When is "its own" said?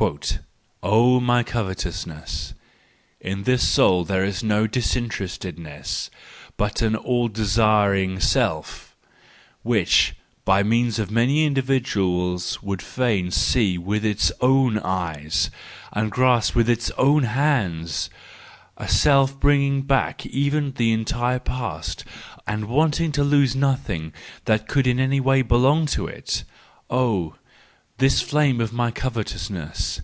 14.04-14.78, 16.68-17.22